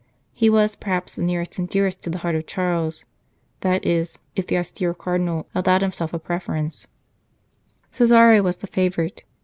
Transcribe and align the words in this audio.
He 0.33 0.49
was, 0.49 0.75
perhaps, 0.75 1.13
the 1.13 1.21
nearest 1.21 1.59
and 1.59 1.69
dearest 1.69 2.03
to 2.03 2.09
the 2.09 2.17
heart 2.17 2.33
of 2.33 2.47
Charles; 2.47 3.05
that 3.59 3.85
is, 3.85 4.17
if 4.35 4.47
the 4.47 4.57
austere 4.57 4.95
Cardinal 4.95 5.47
allowed 5.53 5.83
himself 5.83 6.11
a 6.11 6.17
prefer 6.17 6.55
ence, 6.55 6.87
Cesare 7.91 8.41
was 8.41 8.57
the 8.57 8.65
favourite. 8.65 9.23